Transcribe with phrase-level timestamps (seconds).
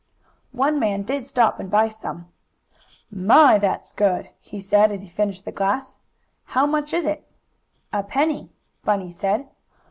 [0.55, 2.27] One man did stop and buy some.
[3.11, 5.99] "My, that's good!" he said, as he finished the glass.
[6.57, 7.23] "How much is it?"
[7.93, 8.49] "A penny,"
[8.83, 9.47] Bunny said.